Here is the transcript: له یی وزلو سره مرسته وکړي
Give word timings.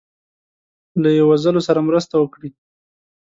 له 1.01 1.09
یی 1.15 1.23
وزلو 1.29 1.61
سره 1.67 1.79
مرسته 1.87 2.13
وکړي 2.17 2.49